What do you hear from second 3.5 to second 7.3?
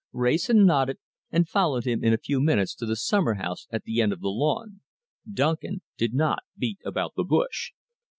at the end of the lawn. Duncan did not beat about the